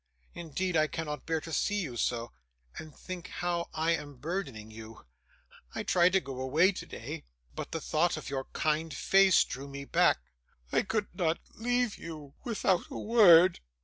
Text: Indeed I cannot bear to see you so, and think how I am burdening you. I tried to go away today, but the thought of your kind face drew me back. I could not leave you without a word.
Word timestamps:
Indeed 0.33 0.75
I 0.75 0.87
cannot 0.87 1.27
bear 1.27 1.39
to 1.41 1.53
see 1.53 1.79
you 1.81 1.95
so, 1.95 2.31
and 2.79 2.97
think 2.97 3.27
how 3.27 3.69
I 3.71 3.91
am 3.91 4.15
burdening 4.15 4.71
you. 4.71 5.05
I 5.75 5.83
tried 5.83 6.13
to 6.13 6.19
go 6.19 6.41
away 6.41 6.71
today, 6.71 7.25
but 7.53 7.71
the 7.71 7.79
thought 7.79 8.17
of 8.17 8.27
your 8.27 8.45
kind 8.45 8.91
face 8.91 9.43
drew 9.43 9.67
me 9.67 9.85
back. 9.85 10.17
I 10.71 10.81
could 10.81 11.09
not 11.13 11.37
leave 11.53 11.99
you 11.99 12.33
without 12.43 12.85
a 12.89 12.97
word. 12.97 13.59